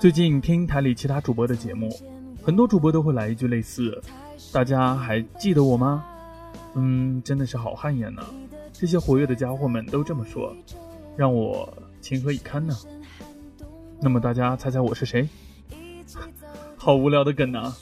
[0.00, 1.88] 最近听台里其他主播的节目，
[2.42, 4.00] 很多主播都会来一句类似
[4.52, 6.04] ：“大家还记得我吗？”
[6.74, 8.24] 嗯，真的是好汗颜呢。
[8.72, 10.54] 这些活跃的家伙们都这么说，
[11.16, 11.68] 让我
[12.00, 12.76] 情何以堪呢？
[14.00, 15.28] 那么大家猜猜我是谁？
[16.76, 17.76] 好无聊的梗啊！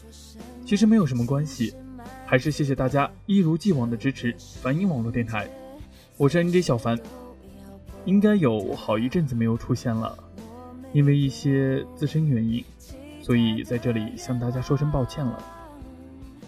[0.65, 1.75] 其实没有什么关系，
[2.25, 5.49] 还是谢谢大家一如既往的支持凡音网络电台。
[6.17, 6.99] 我是 NJ 小凡，
[8.07, 10.17] 应该有好一阵子没有出现了。
[10.93, 12.65] 因为一些自身原因，
[13.21, 15.43] 所以在这里向大家说声抱歉了。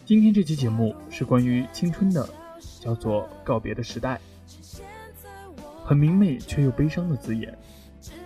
[0.06, 2.26] 今天这期节目是关于青春的，
[2.80, 4.18] 叫做《告别的时代》，
[5.84, 7.52] 很明媚却又悲伤的字眼。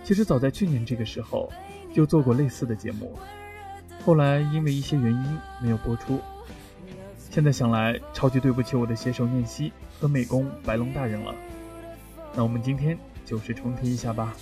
[0.03, 1.51] 其实早在去年这个时候
[1.93, 3.17] 就做过类似的节目，
[4.05, 6.19] 后来因为一些原因没有播出。
[7.31, 11.33] 现在想来，超级对不起我的写手念希和美工白龙大人了。
[12.35, 14.35] 那我们今天就是重提一下吧。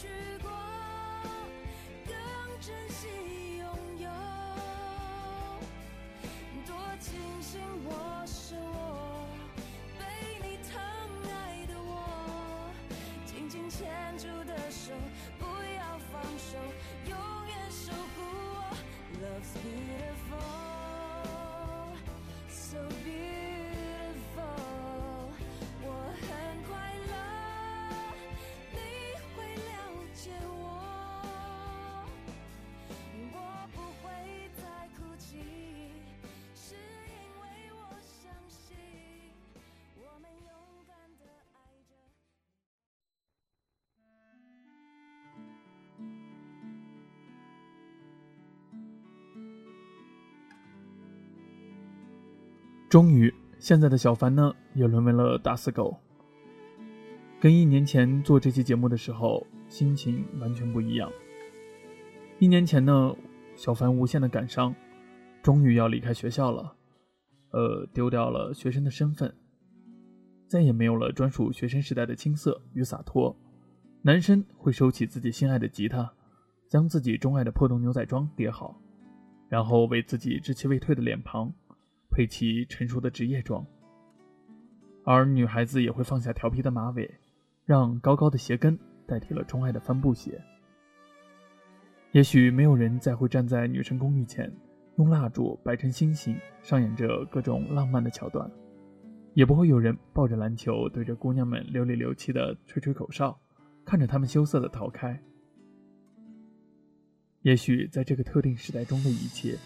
[52.91, 55.97] 终于，现在的小凡呢，也沦为了大死狗。
[57.39, 61.09] 跟一年前做这期节目的时候，心情完全不一样。
[62.37, 63.15] 一年前呢，
[63.55, 64.75] 小凡无限的感伤，
[65.41, 66.75] 终于要离开学校了，
[67.51, 69.33] 呃，丢掉了学生的身份，
[70.45, 73.33] 再也没有了专属学生时代的青涩与洒脱。
[74.01, 76.11] 男生会收起自己心爱的吉他，
[76.67, 78.77] 将自己钟爱的破洞牛仔装叠好，
[79.47, 81.53] 然后为自己稚气未退的脸庞。
[82.11, 83.65] 配齐成熟的职业装，
[85.05, 87.09] 而女孩子也会放下调皮的马尾，
[87.65, 88.77] 让高高的鞋跟
[89.07, 90.39] 代替了钟爱的帆布鞋。
[92.11, 94.51] 也许没有人再会站在女神公寓前，
[94.97, 98.51] 用蜡烛摆成星星，上演着各种浪漫的桥段，
[99.33, 103.39] 也不会有人抱着篮球对着姑娘们流里流气的吹吹口哨，
[103.85, 105.17] 看着她们羞涩的逃开。
[107.43, 109.57] 也许在这个特定时代中的一切。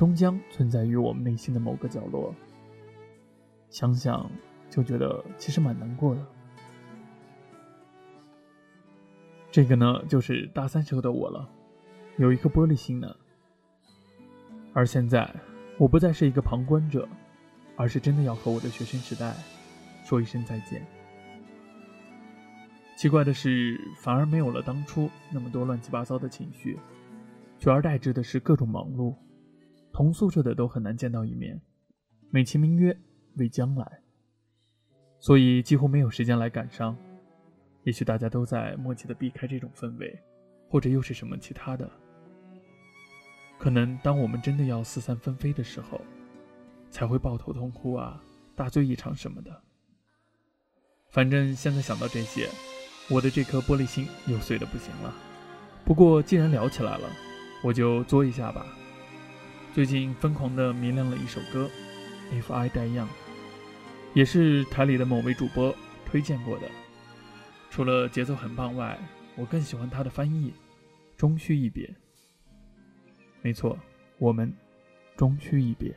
[0.00, 2.34] 终将存在于我们内心的某个角落。
[3.68, 4.30] 想想
[4.70, 6.26] 就觉得其实蛮难过的。
[9.50, 11.46] 这个呢，就是大三时候的我了，
[12.16, 13.14] 有一颗玻璃心呢。
[14.72, 15.30] 而现在，
[15.76, 17.06] 我不再是一个旁观者，
[17.76, 19.34] 而是真的要和我的学生时代
[20.02, 20.82] 说一声再见。
[22.96, 26.78] 奇怪的是，反而没有了当初那么多乱七八糟的情绪，
[27.58, 29.14] 取而代之的是各种忙碌。
[30.00, 31.60] 同宿舍的都很难见到一面，
[32.30, 32.98] 美其名曰
[33.34, 34.00] 为将来，
[35.18, 36.96] 所以几乎没有时间来感伤。
[37.82, 40.18] 也许大家都在默契的避开这种氛围，
[40.70, 41.86] 或者又是什么其他的。
[43.58, 46.00] 可能当我们真的要四散纷飞的时候，
[46.90, 48.22] 才会抱头痛哭啊，
[48.56, 49.62] 大醉一场什么的。
[51.10, 52.48] 反正现在想到这些，
[53.10, 55.14] 我的这颗玻璃心又碎的不行了。
[55.84, 57.06] 不过既然聊起来了，
[57.62, 58.64] 我就作一下吧。
[59.72, 61.70] 最近疯狂的迷恋了一首歌
[62.34, 63.06] 《If I Die Young》，
[64.14, 65.74] 也是台里的某位主播
[66.04, 66.68] 推荐过的。
[67.70, 68.98] 除了节奏很棒外，
[69.36, 70.52] 我更喜欢他的翻译
[71.16, 71.88] ，“终须一别”。
[73.42, 73.78] 没错，
[74.18, 74.52] 我们
[75.16, 75.94] 终须一别。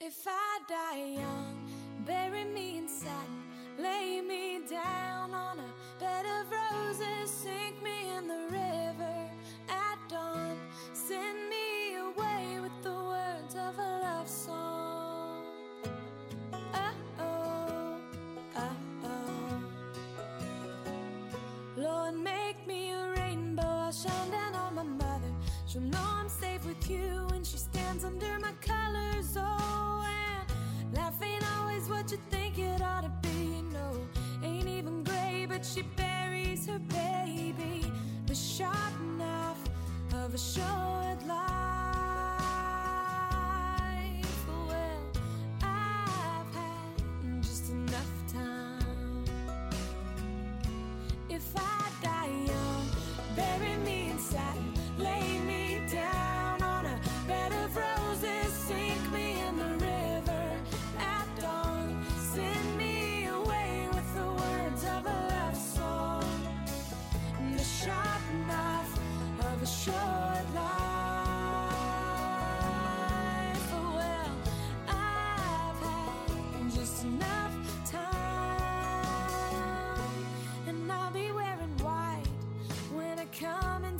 [0.00, 3.51] If I die young, bury me in satin,
[3.82, 9.30] lay me down on a bed of roses, sink me in the river
[9.68, 10.56] at dawn,
[10.92, 15.44] send me away with the words of a love song.
[16.54, 18.00] Oh oh,
[18.56, 19.62] oh oh.
[21.76, 25.32] Lord, make me a rainbow, I'll shine down on my mother.
[25.66, 29.36] She'll know I'm safe with you when she stands under my colors.
[29.36, 30.44] Oh yeah,
[30.94, 33.32] laugh ain't always what you think it ought to be.
[35.62, 37.86] But she buries her baby.
[38.26, 39.68] The sharp knife
[40.12, 42.11] of a short life.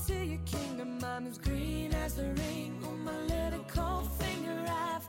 [0.07, 0.99] to your kingdom.
[1.05, 4.65] I'm as green as the ring on my little cold finger.
[4.69, 5.07] I've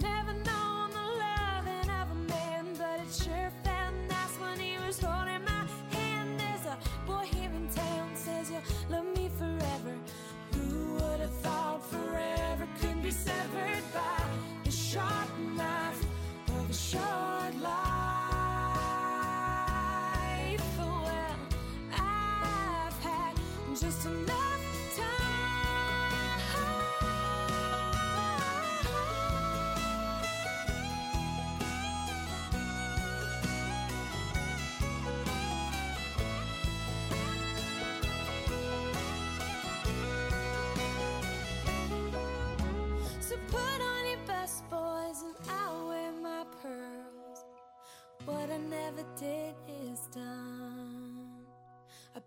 [0.00, 5.00] never known the loving of a man, but it sure felt nice when he was
[5.00, 6.38] holding my hand.
[6.38, 6.76] There's a
[7.06, 8.60] boy here in town says you're.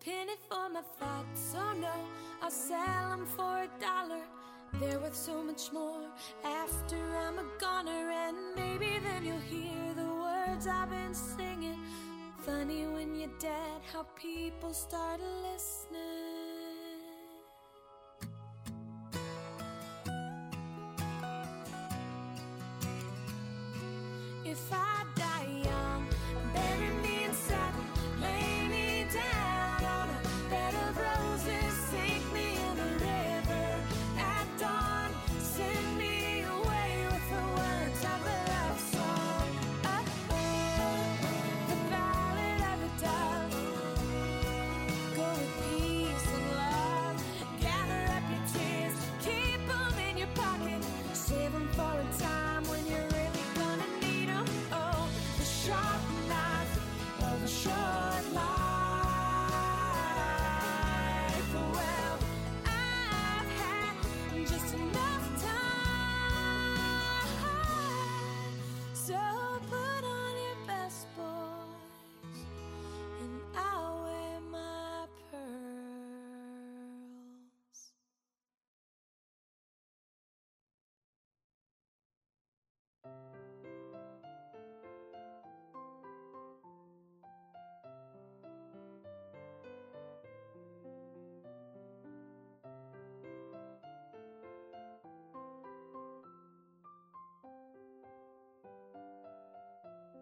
[0.07, 1.53] Penny for my thoughts.
[1.55, 1.93] Oh no,
[2.41, 4.21] I'll sell them for a dollar.
[4.79, 6.05] They're worth so much more
[6.43, 8.11] after I'm a goner.
[8.11, 11.79] And maybe then you'll hear the words I've been singing.
[12.45, 16.26] Funny when you're dead, how people start listening.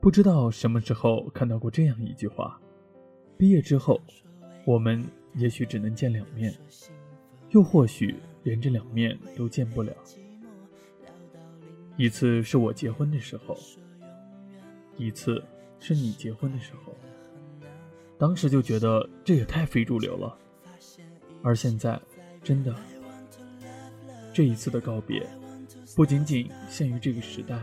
[0.05, 2.61] 不知道什么时候看到过这样一句话：
[3.39, 3.99] 毕业之后，
[4.63, 6.53] 我们也许只能见两面，
[7.49, 9.91] 又或许连这两面都见不了。
[11.97, 13.57] 一次是我结婚的时候，
[14.95, 15.43] 一次
[15.79, 16.93] 是你结婚的时候。
[18.15, 20.37] 当时就觉得这也太非主流了，
[21.41, 21.99] 而现在，
[22.43, 22.75] 真的，
[24.31, 25.27] 这一次的告别，
[25.95, 27.59] 不仅仅限于这个时代，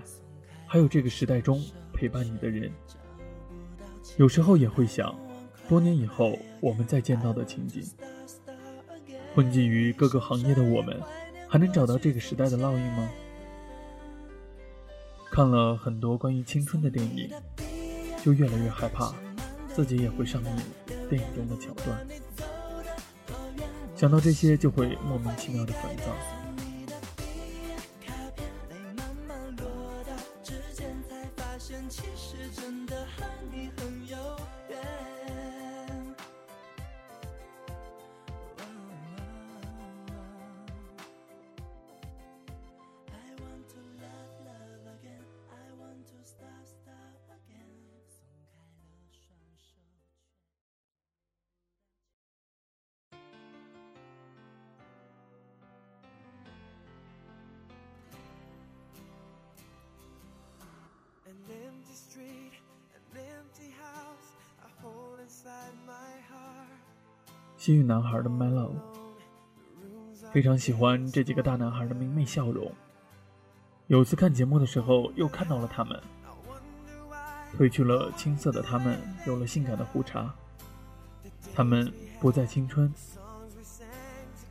[0.67, 1.63] 还有这个时代中
[2.03, 2.69] 陪伴你的人。
[4.17, 5.17] 有时候也会想，
[5.69, 7.81] 多年以后我们再见到的情景。
[9.33, 11.01] 混迹于各个行业的我们，
[11.47, 13.09] 还能找到这个时代的烙印吗？
[15.31, 17.31] 看了很多关于青春的电影，
[18.25, 19.15] 就越来越害怕，
[19.73, 20.51] 自己也会上映
[21.09, 22.05] 电影中的桥段。
[23.95, 26.42] 想到这些，就会莫名其妙的烦躁。
[61.93, 62.53] Empty street,
[62.95, 64.33] an empty house,
[64.65, 66.69] a hole inside my heart.
[67.57, 68.73] 幸运男孩的 Mellow，
[70.33, 72.73] 非常喜欢这几个大男孩的明媚笑容。
[73.89, 76.01] 有次看节目的时候，又看到了他们，
[77.59, 80.35] 褪去了青涩的他们，有了性感的胡茬。
[81.55, 82.93] 他们不再青春，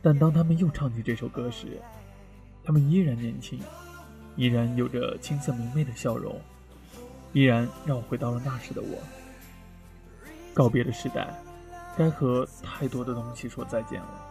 [0.00, 1.80] 但当他们又唱起这首歌时，
[2.62, 3.60] 他们依然年轻，
[4.36, 6.40] 依然有着青涩明媚的笑容。
[7.32, 8.98] 依然让我回到了那时的我。
[10.54, 11.32] 告别的时代，
[11.96, 14.28] 该和太多的东西说再见了。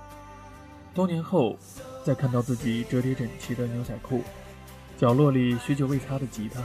[0.93, 1.57] 多年后，
[2.03, 4.23] 再看到自己折叠整齐的牛仔裤，
[4.99, 6.61] 角落里许久未擦的吉他，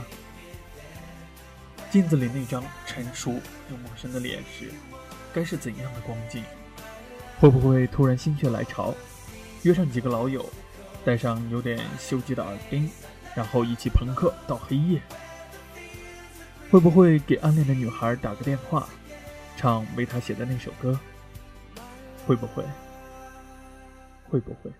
[1.89, 3.31] 镜子里那张成熟
[3.71, 4.71] 又陌生的脸时，
[5.33, 6.43] 该是怎样的光景？
[7.39, 8.93] 会不会突然心血来潮，
[9.63, 10.45] 约上几个老友，
[11.05, 12.89] 戴上有点锈迹的耳钉，
[13.33, 15.01] 然后一起朋克到黑夜？
[16.69, 18.87] 会不会给暗恋的女孩打个电话，
[19.55, 20.99] 唱为她写的那首歌？
[22.25, 22.63] 会不会？
[24.29, 24.71] 会不会？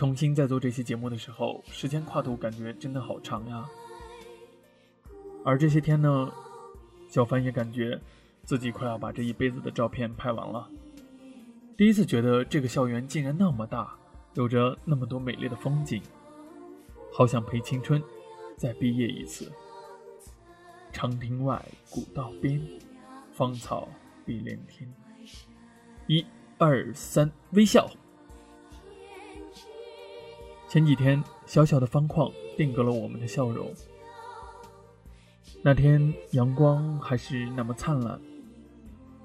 [0.00, 3.68] 重新在做这期节目的时候，时间跨度感觉真的好长呀。
[5.44, 6.32] 而这些天呢，
[7.06, 8.00] 小凡也感觉
[8.42, 10.66] 自己快要把这一辈子的照片拍完了。
[11.76, 13.94] 第一次觉得这个校园竟然那么大，
[14.32, 16.00] 有着那么多美丽的风景，
[17.12, 18.02] 好想陪青春
[18.56, 19.52] 再毕业一次。
[20.90, 22.58] 长亭外，古道边，
[23.34, 23.86] 芳草
[24.24, 24.90] 碧连天。
[26.06, 26.24] 一
[26.56, 27.86] 二三，微笑。
[30.70, 33.74] 前几天，小小的方框定格了我们的笑容。
[35.64, 38.20] 那天阳光还是那么灿烂，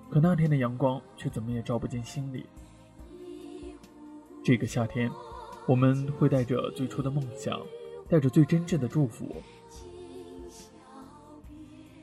[0.09, 2.47] 可那天的阳光却怎么也照不进心里。
[4.43, 5.11] 这个夏天，
[5.67, 7.61] 我们会带着最初的梦想，
[8.09, 9.35] 带着最真挚的祝福，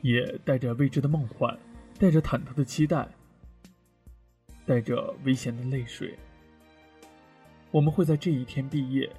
[0.01, 1.59] 也带着未知的梦幻，
[1.99, 3.09] 带着忐忑的期待，
[4.65, 6.17] 带着危险的泪水。
[7.71, 9.11] 我们会在这一天毕业。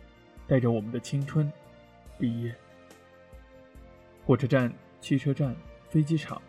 [0.47, 1.51] 带着我们的青春
[2.19, 2.55] 毕业，
[4.27, 5.57] 火车站、汽车站、
[5.89, 6.41] 飞机场，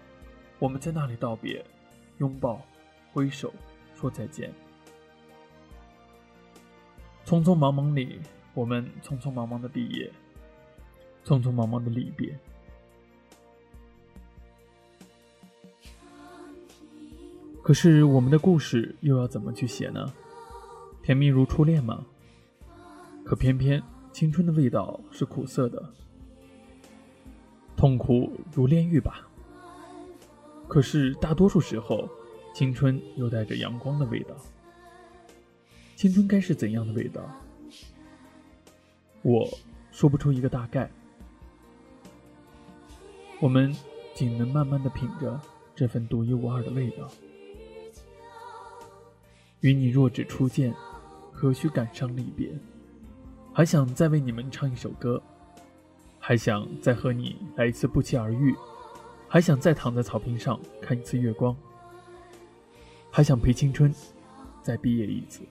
[0.60, 1.64] 我们在那里道别，
[2.18, 2.62] 拥抱，
[3.12, 3.54] 挥手，
[3.96, 4.54] 说再见。
[7.26, 8.20] 匆匆忙忙里，
[8.54, 10.12] 我们匆匆忙忙的毕业，
[11.24, 12.38] 匆匆忙忙的离别。
[17.64, 20.14] 可是我们的故事又要怎么去写呢？
[21.02, 22.06] 甜蜜如初恋吗？
[23.26, 23.82] 可偏偏
[24.14, 25.84] 青春的味道是苦涩的，
[27.76, 29.28] 痛苦如炼狱吧。
[30.68, 32.08] 可是大多数时候，
[32.54, 34.36] 青春又带着阳光的味道。
[35.96, 37.24] 青春该是怎样的味道？
[39.24, 39.50] 我
[39.92, 40.90] 说不出一个大概。
[43.42, 43.76] 我们
[44.14, 45.42] 仅能慢慢的品着
[45.76, 47.10] 这份独一无二的味道。
[49.62, 50.74] 与你若只初见，
[51.32, 52.56] 何须感伤离别？
[53.58, 55.24] 还想再为你们唱一首歌，
[56.20, 58.54] 还想再和你来一次不期而遇，
[59.30, 61.56] 还想再躺在草坪上看一次月光，
[63.10, 63.96] 还想陪青春
[64.62, 65.42] 再毕业一次。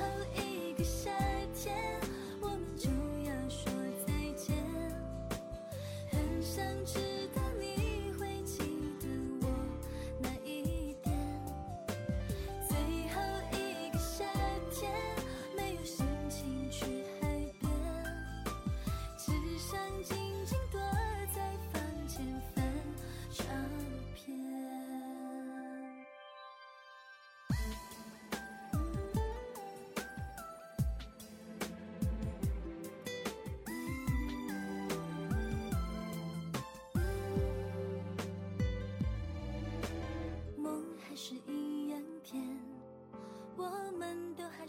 [0.00, 0.49] 最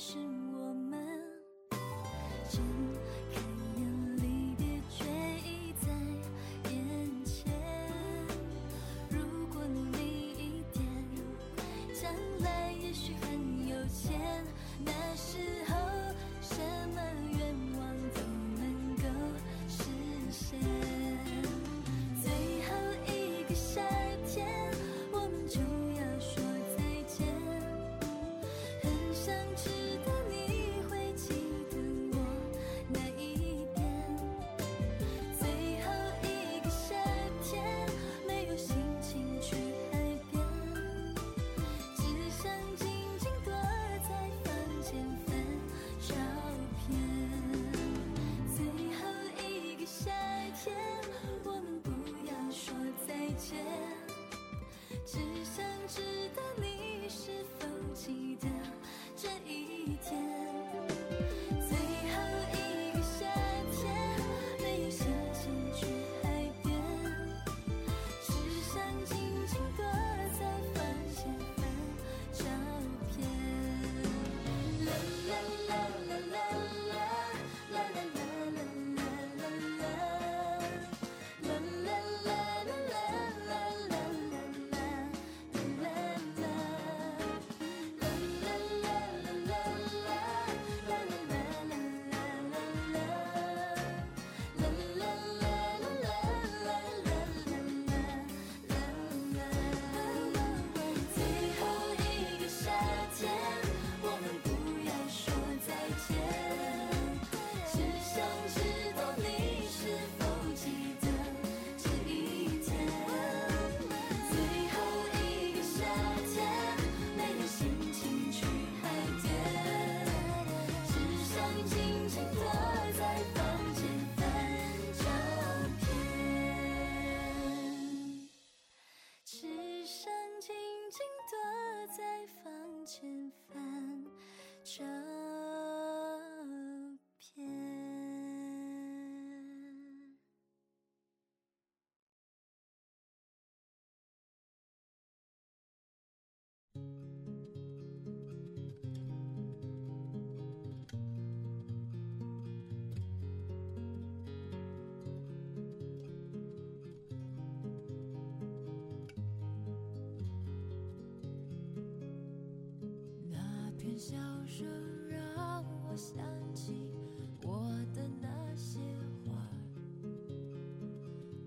[0.02, 0.31] 是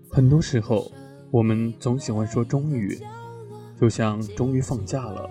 [0.09, 0.89] 很多时候，
[1.29, 2.97] 我们总喜欢说“终于”，
[3.77, 5.29] 就像终于放假了，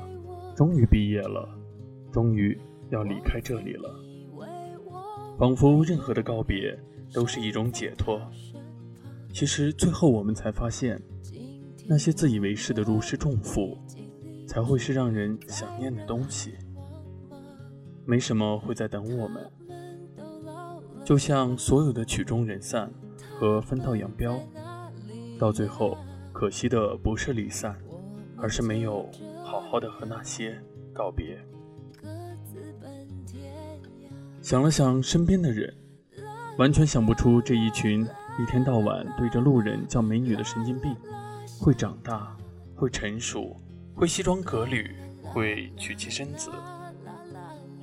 [0.54, 1.48] 终于毕业了，
[2.12, 2.58] 终于
[2.90, 3.98] 要离开这里了，
[5.38, 6.78] 仿佛任何的告别
[7.14, 8.20] 都是一种解脱。
[9.32, 11.00] 其实最后我们才发现，
[11.88, 13.78] 那些自以为是的如释重负，
[14.46, 16.52] 才会是让人想念的东西。
[18.06, 19.50] 没什么会在等我们，
[21.04, 22.92] 就像所有的曲终人散
[23.38, 24.38] 和分道扬镳。
[25.38, 25.96] 到最后，
[26.32, 27.76] 可惜的不是离散，
[28.36, 29.08] 而是没有
[29.42, 30.56] 好好的和那些
[30.92, 31.38] 告别。
[34.42, 35.74] 想了想身边的人，
[36.58, 38.06] 完全想不出这一群
[38.38, 40.94] 一天到晚对着路人叫美女的神经病，
[41.58, 42.36] 会长大，
[42.76, 43.56] 会成熟，
[43.94, 46.50] 会西装革履，会娶妻生子。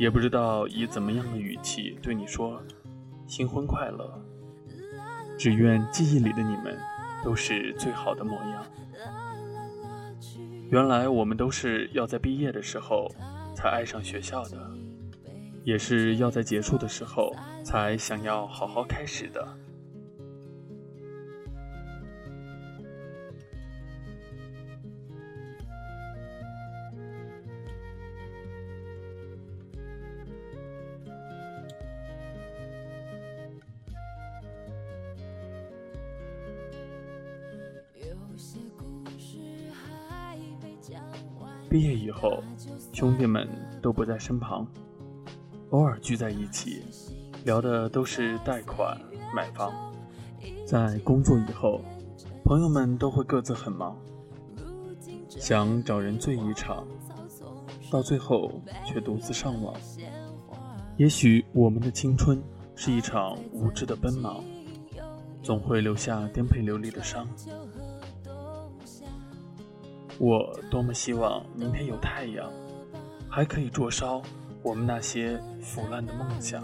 [0.01, 2.59] 也不知道以怎么样的语气对你说
[3.27, 4.19] “新婚快乐”，
[5.37, 6.75] 只愿记忆里的你们。
[7.23, 8.65] 都是最好的模样。
[10.71, 13.07] 原来我们都是要在毕业的时候
[13.53, 14.57] 才爱上学校的，
[15.63, 17.31] 也是要在结束的时候
[17.63, 19.47] 才想要好好开始的。
[41.71, 42.43] 毕业以后，
[42.91, 43.47] 兄弟们
[43.81, 44.67] 都不在身旁，
[45.69, 46.83] 偶尔聚在一起，
[47.45, 48.99] 聊的都是贷款、
[49.33, 49.71] 买房。
[50.67, 51.79] 在工作以后，
[52.43, 53.95] 朋友们都会各自很忙，
[55.29, 56.85] 想找人醉一场，
[57.89, 58.51] 到最后
[58.85, 59.73] 却独自上网。
[60.97, 62.43] 也许我们的青春
[62.75, 64.43] 是一场无知的奔忙，
[65.41, 67.25] 总会留下颠沛流离的伤。
[70.23, 72.47] 我多么希望明天有太阳，
[73.27, 74.21] 还可以灼烧
[74.61, 76.63] 我们那些腐烂的梦想。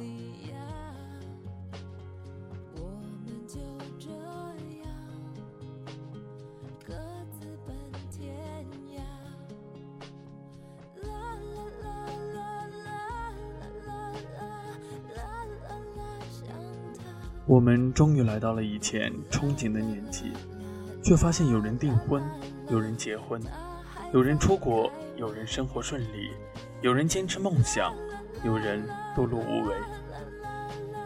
[17.48, 20.26] 我们终于来到了以前憧憬的年纪，
[21.08, 22.22] 却发现有人订婚。
[22.70, 23.42] 有人结婚，
[24.12, 26.32] 有人出国，有人生活顺利，
[26.82, 27.94] 有人坚持梦想，
[28.44, 29.74] 有人碌碌无为。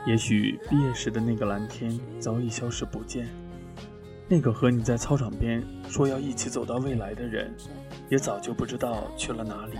[0.07, 3.27] 也许毕业时的那个蓝天早已消失不见，
[4.27, 7.53] 那个和你在操场边说要一起走到未来的人，
[8.09, 9.77] 也早就不知道去了哪里。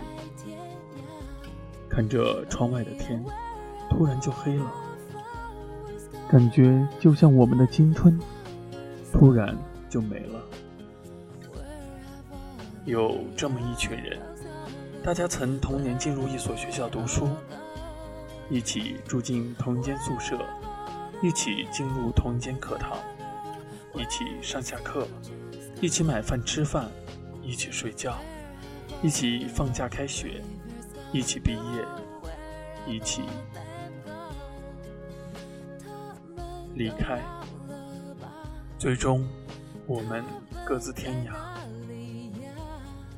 [1.90, 3.26] 看着窗外的天，
[3.90, 4.72] 突然就黑了，
[6.30, 8.20] 感觉就像我们的青春，
[9.12, 9.58] 突然
[9.92, 10.42] 就没了。
[12.86, 14.18] 有这么一群人，
[15.04, 17.28] 大家曾同年进入一所学校读书，
[18.50, 20.40] 一起住进同一间宿舍，
[21.22, 22.98] 一起进入同一间课堂，
[23.94, 25.06] 一起上下课，
[25.82, 26.90] 一起买饭吃饭，
[27.44, 28.18] 一起睡觉，
[29.04, 30.42] 一起放假开学，
[31.12, 31.86] 一起毕业，
[32.88, 33.24] 一起
[36.76, 37.22] 离开，
[38.80, 39.28] 最终
[39.86, 40.24] 我们
[40.66, 41.32] 各自天涯。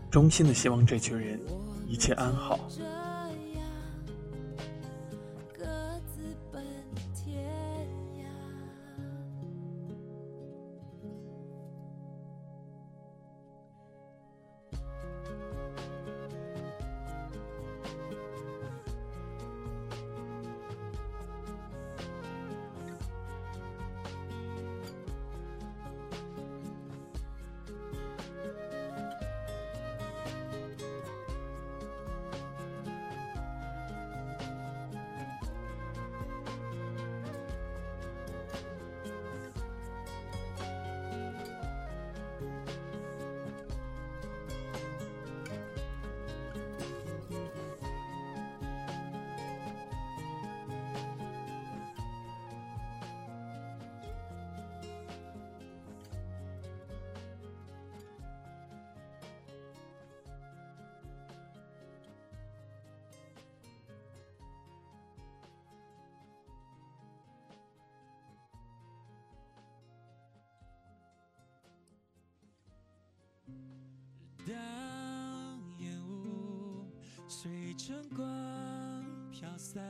[0.10, 1.40] 衷心的希望这群人
[1.88, 2.60] 一切安好。
[77.28, 78.26] 随晨光。
[79.32, 79.84] 飘散，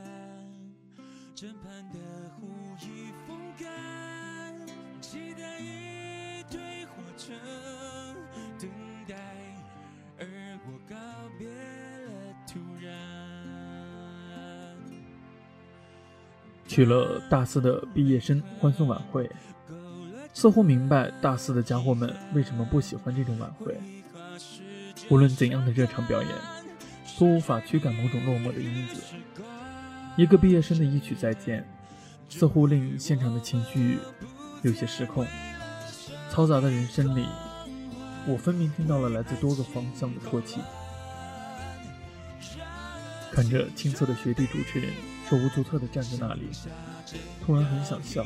[1.34, 1.98] 枕畔的
[2.36, 2.48] 湖
[2.80, 3.68] 已风干，
[5.00, 7.32] 期待一堆火车
[8.58, 8.68] 等
[9.06, 9.14] 待，
[10.18, 10.26] 而
[10.66, 10.96] 我告
[11.38, 12.12] 别了
[12.46, 12.92] 突然。
[16.66, 19.30] 去了大四的毕业生欢送晚会，
[20.32, 23.78] 似乎明白大四的家伙们为什么不喜欢这种晚会。
[25.10, 26.30] 无论怎样的热场表演，
[27.18, 29.02] 都无法驱赶某种落寞的因子。
[30.16, 31.66] 一个毕业生的一曲再见，
[32.28, 33.98] 似乎令现场的情绪
[34.62, 35.26] 有些失控。
[36.30, 37.26] 嘈杂的人声里，
[38.26, 40.60] 我分明听到了来自多个方向的啜泣。
[43.32, 44.92] 看着青涩的学弟主持人
[45.28, 46.48] 手无足措地站在那里，
[47.44, 48.24] 突然很想笑，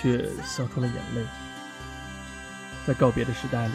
[0.00, 1.26] 却笑出了眼泪。
[2.86, 3.74] 在告别的时代里，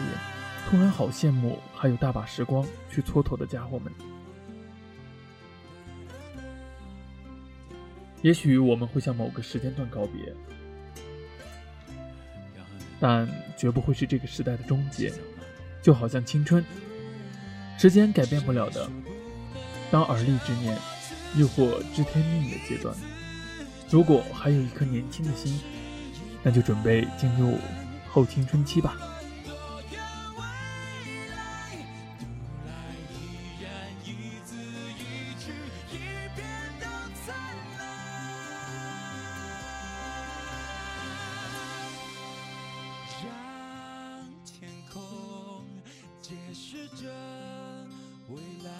[0.68, 3.92] 突然好羡慕还有大把时光去蹉跎的家伙们。
[8.22, 10.32] 也许我们会向某个时间段告别，
[13.00, 15.12] 但绝不会是这个时代的终结。
[15.82, 16.64] 就好像青春，
[17.76, 18.88] 时间改变不了的。
[19.90, 20.78] 当而立之年，
[21.36, 22.96] 又或知天命的阶段，
[23.90, 25.60] 如果还有一颗年轻的心，
[26.42, 27.58] 那就准备进入
[28.08, 28.96] 后青春期吧。
[46.52, 47.08] 开始着
[48.28, 48.70] 蔚蓝，